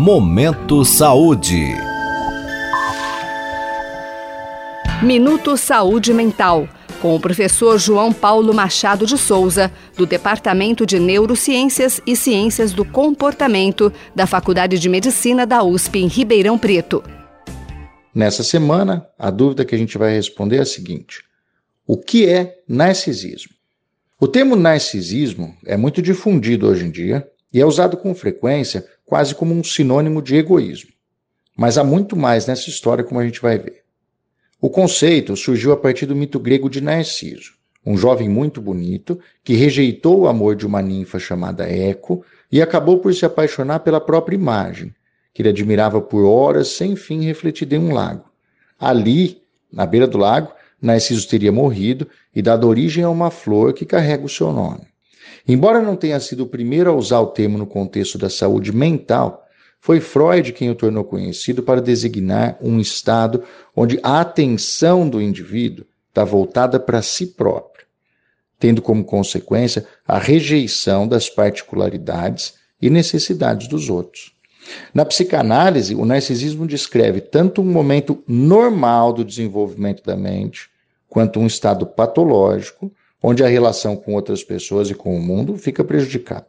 Momento 0.00 0.84
Saúde. 0.84 1.74
Minuto 5.02 5.56
Saúde 5.56 6.14
Mental, 6.14 6.68
com 7.02 7.16
o 7.16 7.20
professor 7.20 7.80
João 7.80 8.12
Paulo 8.12 8.54
Machado 8.54 9.04
de 9.04 9.18
Souza, 9.18 9.72
do 9.96 10.06
Departamento 10.06 10.86
de 10.86 11.00
Neurociências 11.00 12.00
e 12.06 12.14
Ciências 12.14 12.72
do 12.72 12.84
Comportamento 12.84 13.92
da 14.14 14.24
Faculdade 14.24 14.78
de 14.78 14.88
Medicina 14.88 15.44
da 15.44 15.64
USP 15.64 15.98
em 15.98 16.06
Ribeirão 16.06 16.56
Preto. 16.56 17.02
Nessa 18.14 18.44
semana, 18.44 19.04
a 19.18 19.32
dúvida 19.32 19.64
que 19.64 19.74
a 19.74 19.78
gente 19.78 19.98
vai 19.98 20.14
responder 20.14 20.58
é 20.58 20.60
a 20.60 20.64
seguinte: 20.64 21.24
O 21.84 21.96
que 21.96 22.28
é 22.28 22.60
narcisismo? 22.68 23.52
O 24.20 24.28
termo 24.28 24.54
narcisismo 24.54 25.56
é 25.66 25.76
muito 25.76 26.00
difundido 26.00 26.68
hoje 26.68 26.84
em 26.84 26.90
dia 26.92 27.28
e 27.52 27.60
é 27.60 27.66
usado 27.66 27.96
com 27.96 28.14
frequência 28.14 28.86
quase 29.08 29.34
como 29.34 29.54
um 29.54 29.64
sinônimo 29.64 30.20
de 30.20 30.36
egoísmo. 30.36 30.90
Mas 31.56 31.78
há 31.78 31.82
muito 31.82 32.14
mais 32.14 32.46
nessa 32.46 32.68
história, 32.68 33.02
como 33.02 33.18
a 33.18 33.24
gente 33.24 33.40
vai 33.40 33.58
ver. 33.58 33.82
O 34.60 34.68
conceito 34.68 35.34
surgiu 35.34 35.72
a 35.72 35.78
partir 35.78 36.04
do 36.04 36.14
mito 36.14 36.38
grego 36.38 36.68
de 36.68 36.82
Narciso, 36.82 37.54
um 37.86 37.96
jovem 37.96 38.28
muito 38.28 38.60
bonito 38.60 39.18
que 39.42 39.54
rejeitou 39.54 40.20
o 40.20 40.28
amor 40.28 40.54
de 40.54 40.66
uma 40.66 40.82
ninfa 40.82 41.18
chamada 41.18 41.66
Eco 41.66 42.22
e 42.52 42.60
acabou 42.60 42.98
por 42.98 43.14
se 43.14 43.24
apaixonar 43.24 43.80
pela 43.80 43.98
própria 43.98 44.36
imagem, 44.36 44.94
que 45.32 45.40
ele 45.40 45.48
admirava 45.48 46.02
por 46.02 46.26
horas 46.26 46.68
sem 46.68 46.94
fim 46.94 47.22
refletida 47.22 47.76
em 47.76 47.78
um 47.78 47.94
lago. 47.94 48.24
Ali, 48.78 49.40
na 49.72 49.86
beira 49.86 50.06
do 50.06 50.18
lago, 50.18 50.52
Narciso 50.82 51.26
teria 51.26 51.50
morrido 51.50 52.06
e 52.36 52.42
dado 52.42 52.68
origem 52.68 53.04
a 53.04 53.08
uma 53.08 53.30
flor 53.30 53.72
que 53.72 53.86
carrega 53.86 54.26
o 54.26 54.28
seu 54.28 54.52
nome. 54.52 54.86
Embora 55.46 55.80
não 55.80 55.96
tenha 55.96 56.20
sido 56.20 56.44
o 56.44 56.48
primeiro 56.48 56.90
a 56.90 56.94
usar 56.94 57.20
o 57.20 57.28
termo 57.28 57.58
no 57.58 57.66
contexto 57.66 58.18
da 58.18 58.28
saúde 58.28 58.72
mental, 58.72 59.46
foi 59.80 60.00
Freud 60.00 60.52
quem 60.52 60.70
o 60.70 60.74
tornou 60.74 61.04
conhecido 61.04 61.62
para 61.62 61.80
designar 61.80 62.58
um 62.60 62.80
estado 62.80 63.44
onde 63.74 63.98
a 64.02 64.20
atenção 64.20 65.08
do 65.08 65.22
indivíduo 65.22 65.86
está 66.08 66.24
voltada 66.24 66.80
para 66.80 67.00
si 67.00 67.26
próprio, 67.26 67.86
tendo 68.58 68.82
como 68.82 69.04
consequência 69.04 69.86
a 70.06 70.18
rejeição 70.18 71.06
das 71.06 71.30
particularidades 71.30 72.54
e 72.82 72.90
necessidades 72.90 73.68
dos 73.68 73.88
outros. 73.88 74.32
Na 74.92 75.04
psicanálise, 75.04 75.94
o 75.94 76.04
narcisismo 76.04 76.66
descreve 76.66 77.20
tanto 77.20 77.62
um 77.62 77.64
momento 77.64 78.22
normal 78.26 79.12
do 79.12 79.24
desenvolvimento 79.24 80.02
da 80.02 80.16
mente, 80.16 80.68
quanto 81.08 81.40
um 81.40 81.46
estado 81.46 81.86
patológico, 81.86 82.92
onde 83.22 83.42
a 83.42 83.48
relação 83.48 83.96
com 83.96 84.14
outras 84.14 84.44
pessoas 84.44 84.90
e 84.90 84.94
com 84.94 85.16
o 85.16 85.20
mundo 85.20 85.56
fica 85.56 85.84
prejudicada. 85.84 86.46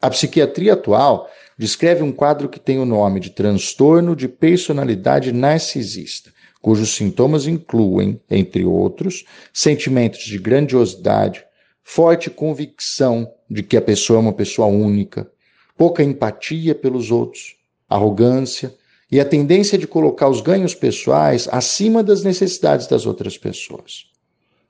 A 0.00 0.08
psiquiatria 0.08 0.72
atual 0.72 1.28
descreve 1.58 2.02
um 2.02 2.12
quadro 2.12 2.48
que 2.48 2.58
tem 2.58 2.78
o 2.78 2.86
nome 2.86 3.20
de 3.20 3.30
transtorno 3.30 4.16
de 4.16 4.26
personalidade 4.28 5.30
narcisista, 5.30 6.32
cujos 6.60 6.94
sintomas 6.94 7.46
incluem, 7.46 8.20
entre 8.30 8.64
outros, 8.64 9.24
sentimentos 9.52 10.20
de 10.20 10.38
grandiosidade, 10.38 11.44
forte 11.82 12.30
convicção 12.30 13.30
de 13.50 13.62
que 13.62 13.76
a 13.76 13.82
pessoa 13.82 14.18
é 14.18 14.22
uma 14.22 14.32
pessoa 14.32 14.68
única, 14.68 15.30
pouca 15.76 16.02
empatia 16.02 16.74
pelos 16.74 17.10
outros, 17.10 17.56
arrogância 17.88 18.74
e 19.10 19.18
a 19.18 19.24
tendência 19.24 19.76
de 19.76 19.86
colocar 19.86 20.28
os 20.28 20.40
ganhos 20.40 20.74
pessoais 20.74 21.48
acima 21.50 22.02
das 22.02 22.22
necessidades 22.22 22.86
das 22.86 23.06
outras 23.06 23.36
pessoas. 23.36 24.06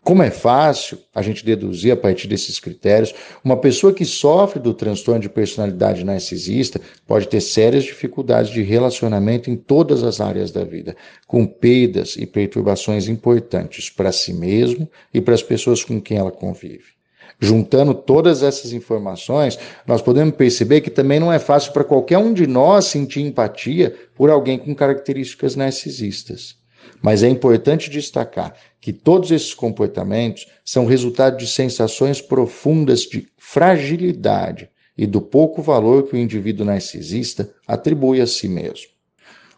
Como 0.03 0.23
é 0.23 0.31
fácil 0.31 0.99
a 1.15 1.21
gente 1.21 1.45
deduzir 1.45 1.93
a 1.93 1.97
partir 1.97 2.27
desses 2.27 2.59
critérios, 2.59 3.15
uma 3.45 3.57
pessoa 3.57 3.93
que 3.93 4.05
sofre 4.07 4.59
do 4.59 4.73
transtorno 4.73 5.21
de 5.21 5.29
personalidade 5.29 6.05
narcisista 6.05 6.81
pode 7.07 7.29
ter 7.29 7.41
sérias 7.43 7.85
dificuldades 7.85 8.51
de 8.51 8.63
relacionamento 8.63 9.51
em 9.51 9.57
todas 9.57 10.03
as 10.03 10.19
áreas 10.19 10.51
da 10.51 10.65
vida, 10.65 10.97
com 11.27 11.47
perdas 11.47 12.17
e 12.17 12.25
perturbações 12.25 13.09
importantes 13.09 13.91
para 13.91 14.11
si 14.11 14.33
mesmo 14.33 14.89
e 15.13 15.21
para 15.21 15.35
as 15.35 15.43
pessoas 15.43 15.85
com 15.85 16.01
quem 16.01 16.17
ela 16.17 16.31
convive. 16.31 16.99
Juntando 17.39 17.95
todas 17.95 18.43
essas 18.43 18.73
informações, 18.73 19.59
nós 19.87 20.01
podemos 20.01 20.35
perceber 20.35 20.81
que 20.81 20.91
também 20.91 21.21
não 21.21 21.33
é 21.33 21.39
fácil 21.39 21.73
para 21.73 21.85
qualquer 21.85 22.19
um 22.19 22.33
de 22.33 22.47
nós 22.47 22.87
sentir 22.87 23.21
empatia 23.21 23.95
por 24.15 24.31
alguém 24.31 24.59
com 24.59 24.75
características 24.75 25.57
narcisistas. 25.57 26.60
Mas 27.03 27.23
é 27.23 27.29
importante 27.29 27.89
destacar 27.89 28.55
que 28.81 28.93
todos 28.93 29.31
esses 29.31 29.55
comportamentos 29.55 30.47
são 30.65 30.87
resultado 30.87 31.37
de 31.37 31.47
sensações 31.47 32.21
profundas 32.21 33.01
de 33.01 33.29
fragilidade 33.39 34.71
e 34.97 35.07
do 35.07 35.21
pouco 35.21 35.63
valor 35.63 36.05
que 36.05 36.15
o 36.15 36.19
indivíduo 36.19 36.67
narcisista 36.67 37.51
atribui 37.67 38.21
a 38.21 38.27
si 38.27 38.49
mesmo. 38.49 38.89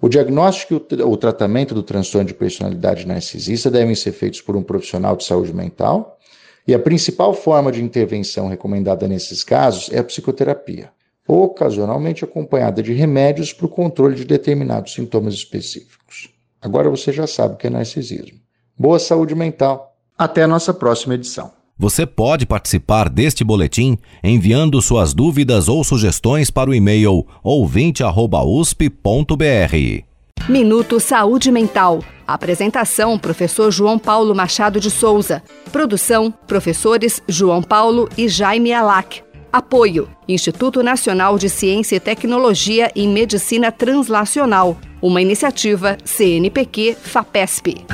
O 0.01 0.09
diagnóstico 0.09 0.75
e 0.91 1.03
o 1.03 1.17
tratamento 1.17 1.75
do 1.75 1.83
transtorno 1.83 2.27
de 2.27 2.35
personalidade 2.35 3.07
narcisista 3.07 3.71
devem 3.71 3.95
ser 3.95 4.11
feitos 4.13 4.41
por 4.41 4.57
um 4.57 4.63
profissional 4.63 5.17
de 5.17 5.25
saúde 5.25 5.55
mental, 5.55 6.19
e 6.67 6.75
a 6.75 6.79
principal 6.79 7.35
forma 7.35 7.73
de 7.73 7.83
intervenção 7.83 8.49
recomendada 8.49 9.07
nesses 9.09 9.43
casos 9.43 9.93
é 9.93 9.99
a 9.99 10.05
psicoterapia, 10.05 10.91
ocasionalmente 11.27 12.25
acompanhada 12.25 12.83
de 12.83 12.93
remédios 12.93 13.53
para 13.53 13.67
o 13.67 13.69
controle 13.69 14.15
de 14.17 14.25
determinados 14.25 14.93
sintomas 14.93 15.35
específicos. 15.35 16.29
Agora 16.63 16.89
você 16.89 17.13
já 17.13 17.27
sabe 17.27 17.55
o 17.55 17.57
que 17.57 17.67
é 17.67 17.71
narcisismo. 17.71 18.39
Boa 18.79 18.99
saúde 18.99 19.35
mental. 19.35 19.97
Até 20.17 20.45
a 20.45 20.49
nossa 20.49 20.73
próxima 20.73 21.15
edição. 21.15 21.51
Você 21.77 22.07
pode 22.07 22.47
participar 22.47 23.09
deste 23.09 23.43
boletim 23.43 23.99
enviando 24.23 24.81
suas 24.81 25.13
dúvidas 25.13 25.69
ou 25.69 25.83
sugestões 25.83 26.51
para 26.51 26.71
o 26.71 26.75
e-mail 26.75 27.27
ouvinte@usp.br. 27.43 30.05
Minuto 30.49 31.01
Saúde 31.01 31.51
Mental. 31.51 32.05
Apresentação: 32.27 33.19
Professor 33.19 33.71
João 33.71 33.99
Paulo 33.99 34.35
Machado 34.35 34.79
de 34.79 34.91
Souza. 34.91 35.43
Produção: 35.73 36.33
Professores 36.47 37.21
João 37.27 37.63
Paulo 37.63 38.09
e 38.17 38.29
Jaime 38.29 38.73
Alac. 38.73 39.23
Apoio: 39.53 40.09
Instituto 40.29 40.83
Nacional 40.83 41.39
de 41.39 41.49
Ciência 41.49 41.97
e 41.97 42.01
Tecnologia 42.01 42.93
em 42.95 43.09
Medicina 43.09 43.73
Translacional, 43.73 44.77
uma 45.03 45.21
iniciativa 45.21 45.99
CNPq-FAPESP. 46.05 47.85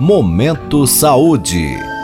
Momento 0.00 0.86
Saúde. 0.86 1.95